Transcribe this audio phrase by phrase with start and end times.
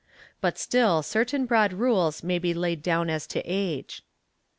[0.41, 4.01] But still certain broad rules may be laid down as to age.